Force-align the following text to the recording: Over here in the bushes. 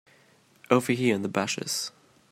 Over 0.71 0.93
here 0.93 1.13
in 1.13 1.21
the 1.21 1.29
bushes. 1.29 1.91